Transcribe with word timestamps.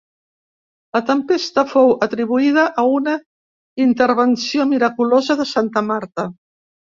La 0.95 1.01
tempesta 1.09 1.63
fou 1.73 1.93
atribuïda 2.05 2.63
a 2.85 2.85
una 2.93 3.13
intervenció 3.85 4.67
miraculosa 4.73 5.39
de 5.43 5.47
santa 5.53 5.85
Marta. 5.93 6.27